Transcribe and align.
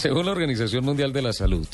Según 0.00 0.24
la 0.24 0.32
Organización 0.32 0.82
Mundial 0.82 1.12
de 1.12 1.20
la 1.20 1.34
Salud, 1.34 1.66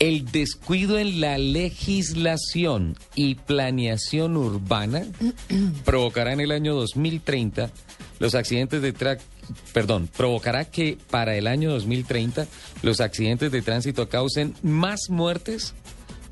el 0.00 0.24
descuido 0.32 0.98
en 0.98 1.20
la 1.20 1.38
legislación 1.38 2.96
y 3.14 3.36
planeación 3.36 4.36
urbana 4.36 5.04
provocará 5.84 6.32
en 6.32 6.40
el 6.40 6.50
año 6.50 6.74
2030 6.74 7.70
los 8.18 8.34
accidentes 8.34 8.82
de 8.82 8.92
tránsito, 8.92 9.30
perdón, 9.72 10.10
provocará 10.16 10.64
que 10.64 10.98
para 11.10 11.36
el 11.36 11.46
año 11.46 11.70
2030 11.70 12.48
los 12.82 13.00
accidentes 13.00 13.52
de 13.52 13.62
tránsito 13.62 14.08
causen 14.08 14.56
más 14.64 15.02
muertes 15.08 15.74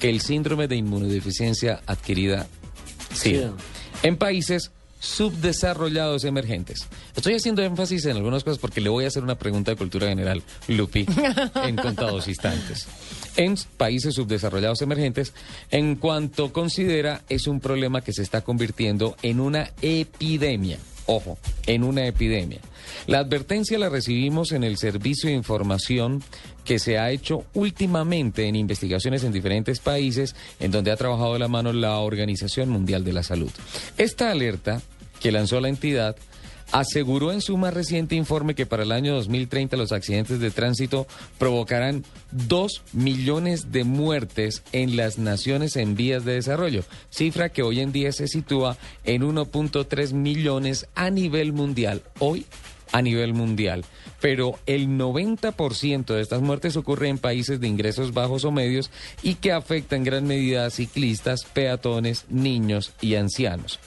que 0.00 0.10
el 0.10 0.22
síndrome 0.22 0.66
de 0.66 0.74
inmunodeficiencia 0.74 1.82
adquirida. 1.86 2.48
SIDA 3.14 3.52
en 4.02 4.16
países 4.16 4.72
subdesarrollados 5.02 6.22
emergentes. 6.24 6.86
Estoy 7.16 7.34
haciendo 7.34 7.62
énfasis 7.62 8.06
en 8.06 8.16
algunas 8.16 8.44
cosas 8.44 8.58
porque 8.58 8.80
le 8.80 8.88
voy 8.88 9.04
a 9.04 9.08
hacer 9.08 9.24
una 9.24 9.34
pregunta 9.34 9.72
de 9.72 9.76
cultura 9.76 10.06
general, 10.08 10.42
Lupi, 10.68 11.06
en 11.66 11.76
contados 11.76 12.28
instantes. 12.28 12.86
En 13.36 13.56
países 13.76 14.14
subdesarrollados 14.14 14.80
emergentes, 14.80 15.34
en 15.70 15.96
cuanto 15.96 16.52
considera 16.52 17.22
es 17.28 17.48
un 17.48 17.58
problema 17.58 18.02
que 18.02 18.12
se 18.12 18.22
está 18.22 18.42
convirtiendo 18.42 19.16
en 19.22 19.40
una 19.40 19.72
epidemia. 19.82 20.78
Ojo, 21.06 21.36
en 21.66 21.82
una 21.82 22.06
epidemia. 22.06 22.60
La 23.08 23.18
advertencia 23.18 23.78
la 23.78 23.88
recibimos 23.88 24.52
en 24.52 24.62
el 24.62 24.76
servicio 24.76 25.28
de 25.28 25.34
información 25.34 26.22
que 26.64 26.78
se 26.78 26.96
ha 26.96 27.10
hecho 27.10 27.44
últimamente 27.54 28.46
en 28.46 28.54
investigaciones 28.54 29.24
en 29.24 29.32
diferentes 29.32 29.80
países 29.80 30.36
en 30.60 30.70
donde 30.70 30.92
ha 30.92 30.96
trabajado 30.96 31.32
de 31.32 31.40
la 31.40 31.48
mano 31.48 31.72
la 31.72 31.98
Organización 31.98 32.68
Mundial 32.68 33.02
de 33.02 33.12
la 33.12 33.24
Salud. 33.24 33.50
Esta 33.98 34.30
alerta 34.30 34.80
que 35.22 35.32
lanzó 35.32 35.60
la 35.60 35.68
entidad 35.68 36.16
aseguró 36.72 37.32
en 37.32 37.42
su 37.42 37.56
más 37.58 37.74
reciente 37.74 38.16
informe 38.16 38.54
que 38.54 38.66
para 38.66 38.82
el 38.82 38.92
año 38.92 39.14
2030 39.14 39.76
los 39.76 39.92
accidentes 39.92 40.40
de 40.40 40.50
tránsito 40.50 41.06
provocarán 41.38 42.02
2 42.32 42.82
millones 42.94 43.72
de 43.72 43.84
muertes 43.84 44.62
en 44.72 44.96
las 44.96 45.18
naciones 45.18 45.76
en 45.76 45.94
vías 45.94 46.24
de 46.24 46.34
desarrollo, 46.34 46.84
cifra 47.10 47.50
que 47.50 47.62
hoy 47.62 47.80
en 47.80 47.92
día 47.92 48.10
se 48.12 48.26
sitúa 48.26 48.78
en 49.04 49.22
1.3 49.22 50.14
millones 50.14 50.88
a 50.94 51.10
nivel 51.10 51.52
mundial. 51.52 52.02
Hoy 52.18 52.46
a 52.92 53.02
nivel 53.02 53.34
mundial. 53.34 53.84
Pero 54.20 54.58
el 54.66 54.88
90% 54.88 56.14
de 56.14 56.20
estas 56.20 56.42
muertes 56.42 56.76
ocurre 56.76 57.08
en 57.08 57.18
países 57.18 57.60
de 57.60 57.66
ingresos 57.66 58.14
bajos 58.14 58.44
o 58.44 58.52
medios 58.52 58.90
y 59.22 59.34
que 59.34 59.52
afecta 59.52 59.96
en 59.96 60.04
gran 60.04 60.26
medida 60.26 60.66
a 60.66 60.70
ciclistas, 60.70 61.44
peatones, 61.44 62.26
niños 62.28 62.92
y 63.00 63.16
ancianos. 63.16 63.80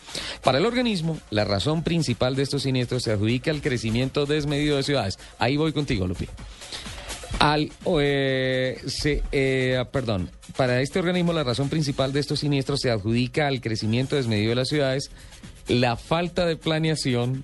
Para 0.43 0.57
el 0.57 0.65
organismo, 0.65 1.17
la 1.29 1.45
razón 1.45 1.83
principal 1.83 2.35
de 2.35 2.43
estos 2.43 2.63
siniestros 2.63 3.03
se 3.03 3.11
adjudica 3.11 3.51
al 3.51 3.61
crecimiento 3.61 4.25
desmedido 4.25 4.77
de 4.77 4.83
ciudades. 4.83 5.17
Ahí 5.39 5.55
voy 5.55 5.71
contigo, 5.71 6.07
Lupi. 6.07 6.27
Al, 7.39 7.71
eh, 7.99 8.81
eh, 9.31 9.85
perdón, 9.91 10.29
para 10.55 10.81
este 10.81 10.99
organismo 10.99 11.33
la 11.33 11.43
razón 11.43 11.69
principal 11.69 12.13
de 12.13 12.21
estos 12.21 12.39
siniestros 12.39 12.79
se 12.79 12.91
adjudica 12.91 13.47
al 13.47 13.61
crecimiento 13.61 14.15
desmedido 14.15 14.49
de 14.49 14.55
las 14.55 14.69
ciudades, 14.69 15.11
la 15.67 15.97
falta 15.97 16.45
de 16.45 16.55
planeación, 16.55 17.43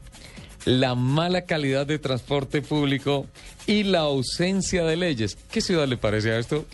la 0.66 0.96
mala 0.96 1.42
calidad 1.46 1.86
de 1.86 2.00
transporte 2.00 2.62
público 2.62 3.26
y 3.68 3.84
la 3.84 4.00
ausencia 4.00 4.84
de 4.84 4.96
leyes. 4.96 5.38
¿Qué 5.52 5.62
ciudad 5.62 5.88
le 5.88 5.98
parece 5.98 6.32
a 6.32 6.40
esto? 6.40 6.66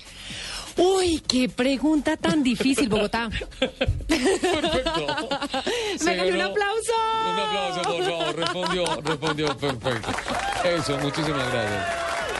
Uy, 0.77 1.23
qué 1.27 1.49
pregunta 1.49 2.17
tan 2.17 2.43
difícil, 2.43 2.87
Bogotá. 2.87 3.29
Perfecto. 4.07 5.29
Venga, 6.05 6.23
un 6.25 6.41
aplauso. 6.41 6.93
Un 7.31 7.39
aplauso, 7.39 7.81
por 7.81 8.03
favor. 8.03 8.35
Respondió, 8.35 8.85
respondió 9.01 9.57
perfecto. 9.57 10.09
Eso, 10.63 10.97
muchísimas 10.99 11.51
gracias. 11.51 11.85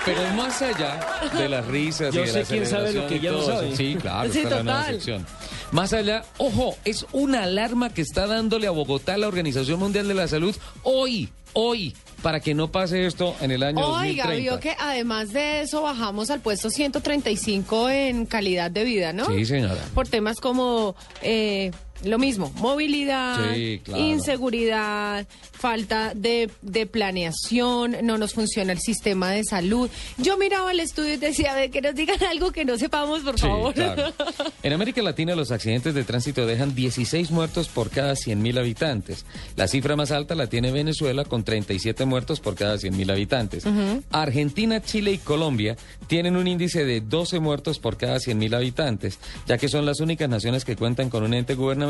Pero 0.06 0.22
más 0.36 0.62
allá 0.62 1.00
de 1.38 1.50
las 1.50 1.66
risas 1.66 2.14
Yo 2.14 2.22
y 2.22 2.28
de 2.28 2.32
sé 2.32 2.40
la 2.42 2.46
quién 2.46 2.66
sabe 2.66 2.94
lo 2.94 3.08
que 3.08 3.20
ya 3.20 3.32
sabe. 3.42 3.76
Sí, 3.76 3.98
claro, 4.00 4.32
Sí, 4.32 4.40
está 4.40 4.60
en 4.60 4.66
la 4.68 4.72
nueva 4.72 4.80
total. 4.82 4.94
sección. 4.96 5.26
Más 5.72 5.92
allá, 5.94 6.24
ojo, 6.38 6.76
es 6.86 7.06
una 7.12 7.44
alarma 7.44 7.90
que 7.94 8.02
está 8.02 8.26
dándole 8.26 8.68
a 8.68 8.72
Bogotá 8.72 9.18
la 9.18 9.28
Organización 9.28 9.80
Mundial 9.80 10.08
de 10.08 10.14
la 10.14 10.28
Salud 10.28 10.56
hoy, 10.84 11.30
hoy, 11.54 11.94
para 12.22 12.40
que 12.40 12.54
no 12.54 12.72
pase 12.72 13.06
esto 13.06 13.36
en 13.42 13.52
el 13.52 13.64
año 13.64 13.86
Oiga, 13.86 14.24
2030. 14.24 14.36
vio 14.38 14.60
que 14.60 14.76
además 14.80 15.34
de 15.34 15.62
eso 15.62 15.82
bajamos 15.82 16.30
al 16.30 16.40
puesto 16.40 16.70
135 16.70 17.90
en 17.90 18.26
calidad 18.26 18.72
de 18.72 18.84
vida, 18.86 19.12
¿no? 19.12 19.26
Sí, 19.26 19.46
señora. 19.46 19.84
Por 19.94 20.08
temas 20.08 20.40
como 20.40 20.96
eh, 21.22 21.72
lo 22.04 22.18
mismo, 22.20 22.52
movilidad, 22.58 23.54
Sí, 23.54 23.82
claro. 23.84 24.02
inseguridad, 24.04 25.28
falta 25.52 26.14
de, 26.16 26.50
de 26.62 26.86
planeación, 26.86 27.98
no 28.04 28.18
nos 28.18 28.34
funciona 28.34 28.72
el 28.72 28.80
sistema 28.80 29.32
de 29.32 29.44
salud. 29.44 29.90
Yo 30.18 30.38
miraba 30.38 30.72
el 30.72 30.80
estudio 30.80 31.14
y 31.14 31.18
decía, 31.18 31.54
de 31.56 31.70
que 31.70 31.82
nos 31.82 31.96
digan 31.96 32.22
algo 32.30 32.52
que 32.52 32.66
no 32.66 32.78
sepamos, 32.78 33.22
por 33.22 33.36
Sí, 33.40 33.48
favor. 33.48 33.74
claro. 33.74 34.14
En 34.64 34.74
América 34.74 35.02
Latina 35.02 35.36
los 35.36 35.52
accidentes 35.52 35.94
de 35.94 36.04
tránsito 36.04 36.46
dejan 36.46 36.76
16 36.76 37.32
muertos 37.32 37.68
por 37.70 37.90
cada 37.90 38.14
100.000 38.14 38.60
habitantes. 38.60 39.26
La 39.56 39.68
cifra 39.68 39.96
más 39.96 40.12
alta 40.12 40.36
la 40.36 40.48
tiene 40.48 40.72
Venezuela 40.72 41.24
con 41.26 41.44
37 41.44 42.06
muertos 42.06 42.40
por 42.40 42.56
cada 42.56 42.76
100.000 42.76 43.12
habitantes. 43.12 43.64
Argentina, 44.12 44.82
Chile 44.82 45.14
y 45.14 45.18
Colombia 45.18 45.78
tienen 46.08 46.36
un 46.36 46.48
índice 46.48 46.86
de 46.86 47.02
12 47.02 47.40
muertos 47.40 47.80
por 47.80 47.98
cada 47.98 48.18
100.000 48.18 48.56
habitantes, 48.56 49.20
ya 49.48 49.58
que 49.58 49.70
son 49.70 49.86
las 49.86 50.00
únicas 50.00 50.30
naciones 50.30 50.66
que 50.66 50.76
cuentan 50.76 51.10
con 51.10 51.24
un 51.24 51.34
ente 51.34 51.56
gubernamental 51.56 51.87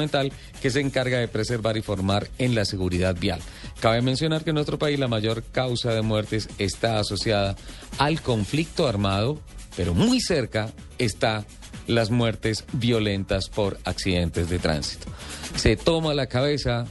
que 0.62 0.70
se 0.70 0.80
encarga 0.80 1.20
de 1.20 1.28
preservar 1.28 1.78
y 1.78 1.82
formar 1.82 2.28
en 2.38 2.56
la 2.56 2.66
seguridad 2.66 3.16
vial. 3.18 3.40
Cabe 3.80 4.02
mencionar 4.02 4.44
que 4.44 4.52
en 4.52 4.56
nuestro 4.56 4.80
país 4.80 5.00
la 5.00 5.08
mayor 5.08 5.44
causa 5.52 5.94
de 5.94 6.02
muertes 6.02 6.50
está 6.58 7.00
asociada 7.00 7.56
al 7.98 8.22
conflicto 8.22 8.88
armado, 8.88 9.40
pero 9.76 9.94
muy 9.94 10.20
cerca 10.22 10.72
está 10.98 11.46
las 11.88 12.12
muertes 12.12 12.66
violentas 12.74 13.50
por 13.50 13.80
accidentes 13.86 14.50
de 14.50 14.60
tránsito. 14.60 15.08
Se 15.56 15.76
toma 15.78 16.14
la 16.14 16.28
cabeza 16.28 16.86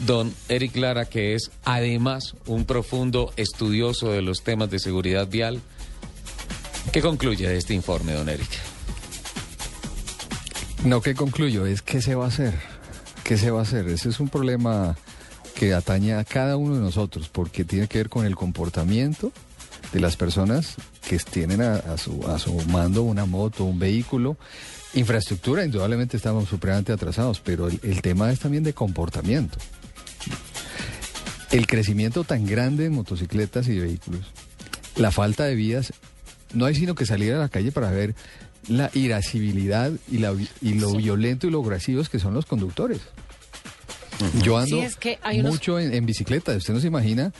don 0.00 0.34
Eric 0.48 0.76
Lara, 0.76 1.06
que 1.06 1.34
es 1.34 1.50
además 1.64 2.34
un 2.46 2.64
profundo 2.64 3.32
estudioso 3.36 4.10
de 4.12 4.22
los 4.22 4.42
temas 4.42 4.70
de 4.70 4.78
seguridad 4.78 5.28
vial. 5.28 5.60
¿Qué 6.92 7.00
concluye 7.00 7.56
este 7.56 7.74
informe, 7.74 8.12
don 8.12 8.28
Eric? 8.28 8.75
No, 10.84 11.00
¿qué 11.00 11.14
concluyo? 11.14 11.66
Es 11.66 11.82
qué 11.82 12.00
se 12.00 12.14
va 12.14 12.26
a 12.26 12.28
hacer. 12.28 12.54
¿Qué 13.24 13.36
se 13.36 13.50
va 13.50 13.60
a 13.60 13.62
hacer? 13.62 13.88
Ese 13.88 14.08
es 14.08 14.20
un 14.20 14.28
problema 14.28 14.96
que 15.54 15.74
atañe 15.74 16.14
a 16.14 16.24
cada 16.24 16.56
uno 16.56 16.76
de 16.76 16.80
nosotros, 16.80 17.28
porque 17.28 17.64
tiene 17.64 17.88
que 17.88 17.98
ver 17.98 18.08
con 18.08 18.26
el 18.26 18.36
comportamiento 18.36 19.32
de 19.92 20.00
las 20.00 20.16
personas 20.16 20.76
que 21.08 21.18
tienen 21.18 21.62
a, 21.62 21.96
su, 21.96 22.26
a 22.28 22.38
su 22.38 22.54
mando 22.68 23.02
una 23.02 23.24
moto, 23.24 23.64
un 23.64 23.78
vehículo. 23.78 24.36
Infraestructura, 24.94 25.64
indudablemente 25.64 26.16
estamos 26.16 26.48
supremamente 26.48 26.92
atrasados, 26.92 27.40
pero 27.40 27.68
el, 27.68 27.80
el 27.82 28.02
tema 28.02 28.30
es 28.30 28.38
también 28.38 28.62
de 28.62 28.72
comportamiento. 28.72 29.58
El 31.50 31.66
crecimiento 31.66 32.24
tan 32.24 32.46
grande 32.46 32.86
en 32.86 32.92
motocicletas 32.92 33.68
y 33.68 33.78
vehículos, 33.78 34.26
la 34.96 35.10
falta 35.10 35.44
de 35.44 35.54
vías, 35.54 35.92
no 36.52 36.64
hay 36.64 36.74
sino 36.74 36.94
que 36.94 37.06
salir 37.06 37.32
a 37.32 37.38
la 37.38 37.48
calle 37.48 37.72
para 37.72 37.90
ver 37.90 38.14
la 38.68 38.90
irascibilidad 38.94 39.92
y, 40.10 40.18
la, 40.18 40.34
y 40.62 40.74
lo 40.74 40.92
violento 40.92 41.46
y 41.46 41.50
lo 41.50 41.62
agresivos 41.62 42.08
que 42.08 42.18
son 42.18 42.34
los 42.34 42.46
conductores. 42.46 43.00
Yo 44.42 44.56
ando 44.56 44.76
Sí, 44.78 44.82
es 44.82 44.96
que 44.96 45.18
hay 45.22 45.40
unos- 45.40 45.52
mucho 45.52 45.78
en, 45.78 45.92
en 45.92 46.06
bicicleta. 46.06 46.52
Usted 46.56 46.72
no 46.74 46.80
se 46.80 46.86
imagina 46.86 47.32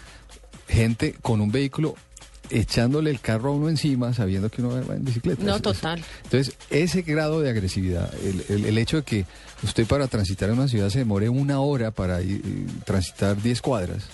gente 0.69 1.15
con 1.23 1.41
un 1.41 1.51
vehículo 1.51 1.95
echándole 2.51 3.11
el 3.11 3.19
carro 3.21 3.51
a 3.51 3.53
uno 3.55 3.69
encima 3.69 4.13
sabiendo 4.15 4.51
que 4.51 4.63
uno 4.63 4.87
va 4.87 4.95
en 4.95 5.05
bicicleta. 5.05 5.43
No, 5.43 5.51
Es- 5.53 5.57
es- 5.57 5.63
total. 5.63 6.05
Entonces, 6.25 6.55
ese 6.71 7.03
grado 7.03 7.41
de 7.41 7.51
agresividad, 7.51 8.13
el, 8.23 8.45
el- 8.49 8.65
el 8.67 8.79
hecho 8.79 8.99
de 8.99 9.03
que 9.05 9.25
usted 9.63 9.87
para 9.87 10.07
transitar 10.07 10.51
en 10.51 10.59
una 10.59 10.69
ciudad 10.69 10.91
se 10.91 10.99
demore 11.01 11.29
una 11.29 11.61
hora 11.61 11.91
para 11.91 12.21
ir- 12.23 12.43
eh, 12.45 12.67
transitar 12.85 13.41
10 13.43 13.63
cuadras, 13.63 14.05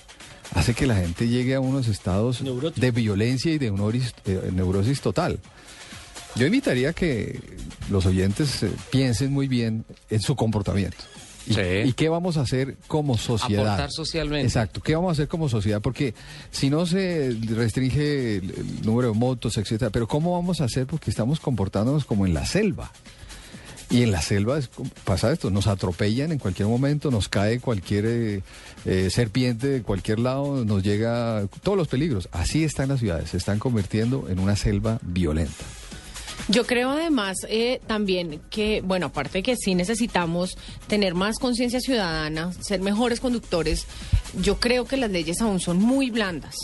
hace 0.54 0.72
que 0.72 0.86
la 0.86 0.94
gente 0.96 1.28
llegue 1.28 1.54
a 1.56 1.60
unos 1.60 1.88
estados 1.88 2.42
Neurótico. 2.42 2.80
de 2.80 2.90
violencia 2.92 3.52
y 3.52 3.58
de 3.58 3.70
neurosis, 3.70 4.14
eh, 4.24 4.50
neurosis 4.54 5.00
total. 5.00 5.40
Yo 6.36 6.46
invitaría 6.46 6.90
a 6.90 6.92
que 6.92 7.40
los 7.90 8.06
oyentes 8.06 8.62
eh, 8.62 8.70
piensen 8.90 9.32
muy 9.32 9.48
bien 9.48 9.84
en 10.10 10.20
su 10.20 10.34
comportamiento. 10.36 10.96
Y, 11.46 11.54
Sí. 11.54 11.60
y 11.86 11.92
qué 11.94 12.08
vamos 12.08 12.36
a 12.36 12.42
hacer 12.42 12.76
como 12.86 13.18
sociedad. 13.18 13.66
Aportar 13.66 13.90
socialmente. 13.90 14.46
Exacto. 14.46 14.80
¿Qué 14.80 14.94
vamos 14.94 15.10
a 15.10 15.12
hacer 15.12 15.28
como 15.28 15.48
sociedad? 15.48 15.80
Porque 15.82 16.14
si 16.52 16.70
no 16.70 16.86
se 16.86 17.36
restringe 17.48 18.36
el, 18.36 18.50
el 18.50 18.82
número 18.86 19.12
de 19.12 19.18
motos, 19.18 19.56
etcétera, 19.58 19.90
pero 19.90 20.06
¿cómo 20.06 20.34
vamos 20.34 20.60
a 20.60 20.64
hacer? 20.64 20.86
Porque 20.86 21.10
estamos 21.10 21.40
comportándonos 21.40 22.04
como 22.04 22.26
en 22.26 22.34
la 22.34 22.46
selva. 22.46 22.92
Y 23.90 24.02
en 24.04 24.10
la 24.10 24.22
selva 24.22 24.56
es 24.56 24.70
pasa 25.04 25.30
esto, 25.32 25.50
nos 25.50 25.66
atropellan 25.66 26.32
en 26.32 26.38
cualquier 26.38 26.66
momento, 26.66 27.10
nos 27.10 27.28
cae 27.28 27.60
cualquier 27.60 28.06
eh, 28.06 28.42
eh, 28.86 29.10
serpiente 29.10 29.66
de 29.66 29.82
cualquier 29.82 30.18
lado, 30.18 30.64
nos 30.64 30.82
llega 30.82 31.46
todos 31.62 31.76
los 31.76 31.88
peligros. 31.88 32.28
Así 32.32 32.64
están 32.64 32.88
las 32.88 33.00
ciudades, 33.00 33.30
se 33.30 33.36
están 33.36 33.58
convirtiendo 33.58 34.28
en 34.30 34.38
una 34.38 34.56
selva 34.56 34.98
violenta. 35.02 35.64
Yo 36.48 36.66
creo 36.66 36.90
además 36.90 37.36
eh, 37.48 37.80
también 37.86 38.40
que, 38.50 38.80
bueno, 38.82 39.06
aparte 39.06 39.42
que 39.42 39.56
sí 39.56 39.74
necesitamos 39.74 40.56
tener 40.88 41.14
más 41.14 41.38
conciencia 41.38 41.80
ciudadana, 41.80 42.52
ser 42.60 42.80
mejores 42.80 43.20
conductores, 43.20 43.86
yo 44.40 44.58
creo 44.58 44.86
que 44.86 44.96
las 44.96 45.10
leyes 45.10 45.40
aún 45.40 45.60
son 45.60 45.78
muy 45.78 46.10
blandas. 46.10 46.56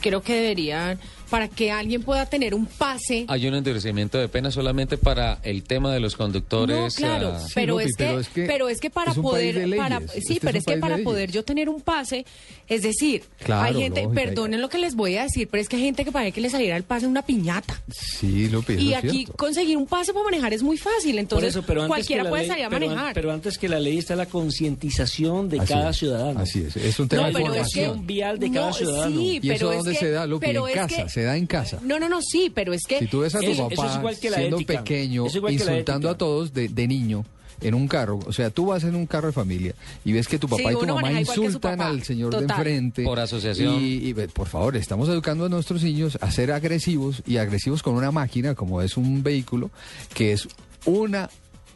Creo 0.00 0.22
que 0.22 0.34
deberían 0.34 0.98
para 1.30 1.48
que 1.48 1.70
alguien 1.70 2.02
pueda 2.02 2.26
tener 2.26 2.54
un 2.54 2.66
pase. 2.66 3.24
Hay 3.28 3.46
un 3.46 3.54
endurecimiento 3.54 4.18
de 4.18 4.28
pena 4.28 4.50
solamente 4.50 4.96
para 4.98 5.38
el 5.42 5.62
tema 5.64 5.92
de 5.92 6.00
los 6.00 6.16
conductores. 6.16 6.76
No, 6.78 6.88
claro, 6.96 7.32
ah, 7.36 7.46
pero, 7.54 7.74
Lupi, 7.74 7.84
es 7.90 7.96
que, 7.96 8.04
pero 8.04 8.18
es 8.20 8.28
que 8.28 8.44
pero 8.46 8.68
es 8.68 8.80
que 8.80 8.90
para 8.90 9.10
es 9.12 9.18
poder, 9.18 9.68
de 9.68 9.76
para, 9.76 10.00
sí, 10.00 10.06
Este 10.14 10.38
pero 10.40 10.58
es 10.58 10.64
que 10.64 10.76
para 10.76 10.98
poder 10.98 11.30
yo 11.32 11.44
tener 11.44 11.68
un 11.68 11.80
pase, 11.80 12.24
es 12.68 12.82
decir, 12.82 13.24
Claro, 13.44 13.64
hay 13.76 13.82
gente, 13.82 14.02
lógica, 14.04 14.20
perdonen 14.22 14.60
lo 14.60 14.68
que 14.68 14.78
les 14.78 14.94
voy 14.94 15.16
a 15.16 15.22
decir, 15.24 15.48
pero 15.50 15.60
es 15.62 15.68
que 15.68 15.76
hay 15.76 15.82
gente 15.82 16.04
que 16.04 16.12
parece 16.12 16.32
que 16.32 16.40
le 16.40 16.50
saliera 16.50 16.76
el 16.76 16.84
pase 16.84 17.06
una 17.06 17.22
piñata. 17.22 17.80
Sí, 17.90 18.48
Lupi, 18.48 18.74
eso 18.74 18.82
Y 18.82 18.94
aquí 18.94 19.10
cierto. 19.10 19.32
conseguir 19.34 19.76
un 19.76 19.86
pase 19.86 20.12
para 20.12 20.24
manejar 20.24 20.52
es 20.54 20.62
muy 20.62 20.76
fácil, 20.76 21.18
entonces 21.18 21.50
eso, 21.50 21.62
pero 21.66 21.86
cualquiera 21.86 22.28
puede 22.28 22.42
ley- 22.44 22.50
salir 22.50 22.64
a 22.64 22.68
pero 22.70 22.84
an- 22.86 22.90
manejar. 22.94 23.14
Pero, 23.14 23.32
antes 23.32 23.58
que 23.58 23.68
la 23.68 23.80
ley 23.80 23.98
está 23.98 24.14
la 24.16 24.26
concientización 24.26 25.48
de 25.48 25.58
Así 25.60 25.72
cada 25.72 25.90
es, 25.90 25.96
ciudadano. 25.96 26.40
Así 26.40 26.60
es, 26.66 26.76
es 26.76 26.98
un 27.00 27.08
tema 27.08 27.22
No, 27.22 27.28
de 27.28 27.34
pero 27.34 27.54
es 27.54 27.72
que- 27.72 27.80
formación. 27.84 28.06
vial 28.06 28.38
de 28.38 28.50
cada 28.52 28.66
No, 28.68 28.72
ciudadano. 28.72 29.16
Sí, 29.20 29.24
¿Y 29.24 29.36
eso 29.36 29.40
pero 29.58 29.70
es 29.72 29.76
dónde 29.78 29.92
que- 29.92 29.98
se 29.98 30.10
da, 30.10 30.26
Lupi? 30.26 30.46
pero 30.46 30.68
En 30.68 30.74
es 30.74 30.80
casa, 30.80 31.04
que- 31.04 31.08
se 31.16 31.22
da 31.22 31.34
en 31.38 31.46
casa. 31.46 31.78
No, 31.82 31.98
no, 31.98 32.10
no, 32.10 32.20
sí, 32.20 32.52
pero 32.54 32.74
es 32.74 32.82
que 32.86 32.98
Si 32.98 33.06
tú 33.06 33.20
ves 33.20 33.34
a 33.34 33.38
tu 33.38 33.46
Eso- 33.46 33.68
eso 33.70 33.82
papá 33.82 33.90
es 33.92 33.96
igual 33.98 34.18
que 34.20 34.28
la 34.30 34.36
siendo 34.36 34.56
ética. 34.58 34.78
pequeño, 34.84 35.26
es 35.26 35.34
insultando 35.34 36.10
a 36.10 36.18
todos 36.18 36.52
de, 36.52 36.68
de 36.68 36.86
niño 36.86 37.24
en 37.62 37.72
un 37.72 37.88
carro, 37.88 38.18
o 38.26 38.34
sea, 38.34 38.50
tú 38.50 38.66
vas 38.66 38.84
en 38.84 38.94
un 38.94 39.06
carro 39.06 39.28
de 39.28 39.32
familia 39.32 39.74
y 40.04 40.12
ves 40.12 40.28
que 40.28 40.38
tu 40.38 40.46
papá 40.46 40.64
Sí, 40.68 40.74
y 40.76 40.78
tu 40.78 40.86
mamá 40.86 41.10
insultan 41.18 41.78
papá. 41.78 41.86
al 41.88 42.02
señor 42.02 42.36
de 42.36 42.42
enfrente. 42.44 43.02
Por 43.02 43.18
asociación. 43.18 43.76
Y, 43.82 43.94
y, 43.94 44.12
ve, 44.12 44.28
por 44.28 44.46
favor, 44.46 44.76
estamos 44.76 45.08
educando 45.08 45.46
a 45.46 45.48
nuestros 45.48 45.82
niños 45.82 46.18
a 46.20 46.30
ser 46.30 46.52
agresivos 46.52 47.22
y 47.26 47.38
agresivos 47.38 47.82
con 47.82 47.94
una 47.94 48.10
máquina 48.10 48.54
como 48.54 48.82
es 48.82 48.98
un 48.98 49.22
vehículo 49.22 49.70
que 50.12 50.32
es 50.32 50.46
una, 50.84 51.30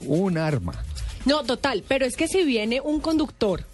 un 0.07 0.37
arma. 0.37 0.75
No, 1.25 1.45
total, 1.45 1.83
pero 1.89 2.05
es 2.05 2.15
que 2.15 2.29
si 2.29 2.45
viene 2.45 2.83
un 2.83 3.01
conductor 3.01 3.65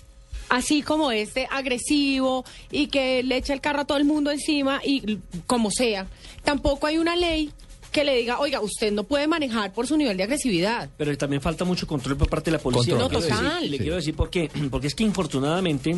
así 0.48 0.82
como 0.82 1.10
este, 1.10 1.46
agresivo 1.50 2.44
y 2.70 2.86
que 2.88 3.22
le 3.22 3.36
echa 3.36 3.52
el 3.52 3.60
carro 3.60 3.80
a 3.82 3.84
todo 3.84 3.98
el 3.98 4.04
mundo 4.04 4.30
encima 4.30 4.80
y 4.84 5.18
como 5.46 5.70
sea, 5.70 6.06
tampoco 6.44 6.86
hay 6.86 6.98
una 6.98 7.16
ley 7.16 7.50
que 7.92 8.04
le 8.04 8.14
diga, 8.16 8.38
oiga, 8.40 8.60
usted 8.60 8.92
no 8.92 9.04
puede 9.04 9.26
manejar 9.26 9.72
por 9.72 9.86
su 9.86 9.96
nivel 9.96 10.16
de 10.18 10.24
agresividad. 10.24 10.90
Pero 10.98 11.16
también 11.16 11.40
falta 11.40 11.64
mucho 11.64 11.86
control 11.86 12.16
por 12.16 12.28
parte 12.28 12.50
de 12.50 12.56
la 12.58 12.62
policía. 12.62 12.94
Control. 12.96 13.10
Le 13.12 13.18
No, 13.18 13.20
quiero 13.26 13.36
total. 13.36 13.54
decir- 13.54 13.70
le 13.70 13.76
Sí. 13.76 13.82
quiero 13.82 13.96
decir 13.96 14.14
por 14.14 14.28
qué. 14.30 14.50
Porque 14.70 14.86
es 14.88 14.94
que 14.94 15.04
infortunadamente 15.04 15.96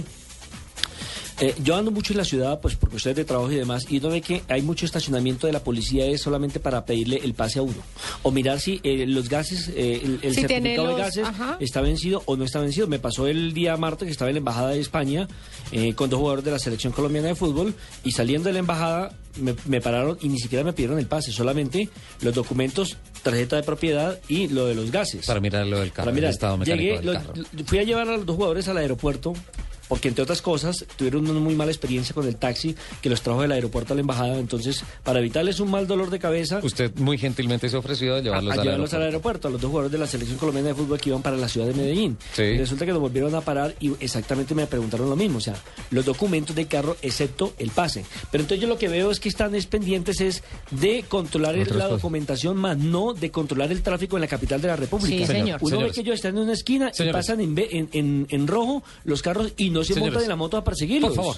eh, 1.40 1.54
yo 1.62 1.76
ando 1.76 1.90
mucho 1.90 2.12
en 2.12 2.16
la 2.18 2.24
ciudad, 2.24 2.60
pues 2.60 2.74
por 2.74 2.90
cuestiones 2.90 3.16
de 3.16 3.24
trabajo 3.24 3.50
y 3.52 3.56
demás, 3.56 3.86
y 3.88 3.98
uno 3.98 4.08
ve 4.10 4.20
que 4.20 4.42
hay 4.48 4.62
mucho 4.62 4.84
estacionamiento 4.86 5.46
de 5.46 5.52
la 5.52 5.60
policía 5.60 6.04
es 6.06 6.20
solamente 6.20 6.58
para 6.60 6.84
pedirle 6.84 7.20
el 7.24 7.34
pase 7.34 7.58
a 7.58 7.62
uno. 7.62 7.76
O 8.22 8.30
mirar 8.30 8.58
si 8.60 8.80
eh, 8.82 9.06
los 9.06 9.28
gases, 9.28 9.68
eh, 9.74 10.00
el, 10.04 10.18
el 10.22 10.34
Si 10.34 10.40
certificado 10.42 10.88
de 10.88 10.94
gases 11.02 11.24
ajá. 11.26 11.56
está 11.60 11.80
vencido 11.80 12.22
o 12.26 12.36
no 12.36 12.44
está 12.44 12.60
vencido. 12.60 12.86
Me 12.88 12.98
pasó 12.98 13.26
el 13.28 13.52
día 13.54 13.76
martes 13.76 14.06
que 14.06 14.12
estaba 14.12 14.30
en 14.30 14.34
la 14.34 14.38
Embajada 14.38 14.70
de 14.70 14.80
España 14.80 15.28
eh, 15.72 15.94
con 15.94 16.10
dos 16.10 16.18
jugadores 16.18 16.44
de 16.44 16.50
la 16.50 16.58
selección 16.58 16.92
colombiana 16.92 17.28
de 17.28 17.34
fútbol 17.34 17.74
y 18.04 18.12
saliendo 18.12 18.48
de 18.48 18.52
la 18.54 18.58
embajada 18.60 19.12
me, 19.40 19.54
me 19.66 19.80
pararon 19.80 20.18
y 20.20 20.28
ni 20.28 20.38
siquiera 20.40 20.64
me 20.64 20.72
pidieron 20.72 20.98
el 20.98 21.06
pase, 21.06 21.30
solamente 21.30 21.88
los 22.22 22.34
documentos, 22.34 22.96
tarjeta 23.22 23.54
de 23.56 23.62
propiedad 23.62 24.18
y 24.28 24.48
lo 24.48 24.66
de 24.66 24.74
los 24.74 24.90
gases. 24.90 25.26
Para 25.26 25.38
mirar 25.40 25.66
lo 25.66 25.78
del 25.80 25.92
carro, 25.92 26.06
Para 26.06 26.14
mirar, 26.14 26.30
el 26.30 26.34
estado 26.34 26.56
mecánico 26.56 26.82
llegué, 26.82 26.96
del 26.96 27.06
lo- 27.06 27.12
carro. 27.12 27.32
lo- 27.52 27.64
fui 27.64 27.78
a 27.78 27.82
llevar 27.84 28.08
a 28.08 28.16
los 28.16 28.26
dos 28.26 28.34
jugadores 28.36 28.66
al 28.68 28.78
aeropuerto 28.78 29.34
porque 29.88 30.08
entre 30.08 30.22
otras 30.24 30.42
cosas 30.42 30.84
tuvieron 30.96 31.28
una 31.28 31.40
muy 31.40 31.54
mala 31.54 31.70
experiencia 31.70 32.14
con 32.14 32.26
el 32.26 32.36
taxi 32.36 32.74
que 33.02 33.08
los 33.10 33.22
trajo 33.22 33.42
del 33.42 33.52
aeropuerto 33.52 33.92
a 33.92 33.96
la 33.96 34.00
embajada, 34.00 34.38
entonces 34.38 34.84
para 35.02 35.18
evitarles 35.20 35.60
un 35.60 35.70
mal 35.70 35.86
dolor 35.86 36.10
de 36.10 36.18
cabeza 36.18 36.60
Usted 36.62 36.92
muy 36.96 37.18
gentilmente 37.18 37.68
se 37.68 37.76
ofreció 37.76 38.16
a 38.16 38.20
llevarlos, 38.20 38.52
a 38.52 38.54
al 38.60 38.62
llevarlos 38.62 38.94
al 38.94 39.02
aeropuerto. 39.02 39.08
aeropuerto, 39.08 39.48
a 39.48 39.50
los 39.50 39.60
dos 39.60 39.70
jugadores 39.70 39.92
de 39.92 39.98
la 39.98 40.06
selección 40.06 40.38
colombiana 40.38 40.68
de 40.68 40.74
fútbol 40.74 41.00
que 41.00 41.08
iban 41.10 41.22
para 41.22 41.36
la 41.36 41.48
ciudad 41.48 41.66
de 41.66 41.74
Medellín. 41.74 42.16
Sí. 42.34 42.42
Y 42.42 42.58
resulta 42.58 42.84
que 42.86 42.92
nos 42.92 43.00
volvieron 43.00 43.34
a 43.34 43.40
parar 43.40 43.74
y 43.80 43.92
exactamente 44.00 44.54
me 44.54 44.66
preguntaron 44.66 45.08
lo 45.08 45.16
mismo, 45.16 45.38
o 45.38 45.40
sea, 45.40 45.54
los 45.90 46.04
documentos 46.04 46.54
del 46.54 46.66
carro 46.68 46.96
excepto 47.02 47.54
el 47.58 47.70
pase. 47.70 48.04
Pero 48.30 48.42
entonces 48.42 48.60
yo 48.62 48.68
lo 48.68 48.78
que 48.78 48.88
veo 48.88 49.10
es 49.10 49.20
que 49.20 49.28
están 49.28 49.54
es 49.54 49.66
pendientes 49.66 50.20
es 50.20 50.42
de 50.70 51.04
controlar 51.08 51.56
el- 51.56 51.76
la 51.78 51.88
documentación 51.88 52.56
más 52.56 52.76
no 52.78 53.14
de 53.14 53.30
controlar 53.30 53.70
el 53.72 53.82
tráfico 53.82 54.16
en 54.16 54.22
la 54.22 54.26
capital 54.28 54.60
de 54.60 54.68
la 54.68 54.76
República. 54.76 55.16
Sí, 55.16 55.26
señor. 55.26 55.58
Uno 55.60 55.70
Señores. 55.70 55.90
ve 55.90 55.94
que 55.94 56.00
ellos 56.02 56.14
están 56.16 56.36
en 56.36 56.42
una 56.44 56.52
esquina 56.52 56.92
Señores. 56.92 57.12
y 57.14 57.16
pasan 57.18 57.40
en, 57.40 57.54
ve- 57.54 57.68
en, 57.72 57.88
en- 57.92 58.26
en 58.30 58.46
rojo 58.46 58.82
los 59.04 59.22
carros 59.22 59.52
y 59.56 59.70
no 59.70 59.77
se 59.84 59.94
Señores. 59.94 60.12
montan 60.12 60.22
en 60.24 60.28
la 60.30 60.36
moto 60.36 60.56
a 60.56 60.64
perseguirlos. 60.64 61.10
Por 61.14 61.16
favor. 61.16 61.36